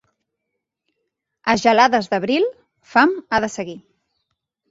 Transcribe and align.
A 1.53 1.55
gelades 1.63 2.09
d'abril, 2.13 2.47
fam 2.93 3.13
ha 3.37 3.43
de 3.47 3.53
seguir. 3.59 3.79